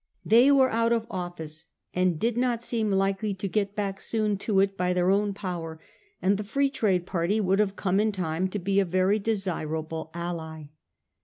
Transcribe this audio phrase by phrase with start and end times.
[0.25, 4.59] They were out of office, and did not seem likely to get back soon to
[4.59, 5.79] it by their own power,
[6.23, 10.09] and the Free Trade party would have come in time to be a very desirable
[10.15, 10.69] ally.